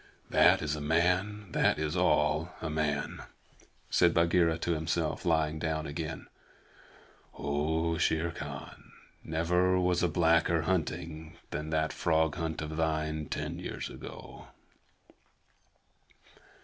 "That 0.31 0.63
is 0.63 0.75
a 0.75 0.81
man. 0.81 1.51
That 1.51 1.77
is 1.77 1.95
all 1.95 2.55
a 2.59 2.71
man," 2.71 3.21
said 3.91 4.15
Bagheera 4.15 4.57
to 4.57 4.71
himself, 4.73 5.25
lying 5.25 5.59
down 5.59 5.85
again. 5.85 6.25
"Oh, 7.37 7.99
Shere 7.99 8.31
Khan, 8.31 8.93
never 9.23 9.79
was 9.79 10.01
a 10.01 10.07
blacker 10.07 10.63
hunting 10.63 11.37
than 11.51 11.69
that 11.69 11.93
frog 11.93 12.33
hunt 12.33 12.63
of 12.63 12.77
thine 12.77 13.27
ten 13.27 13.59
years 13.59 13.91
ago!" 13.91 14.47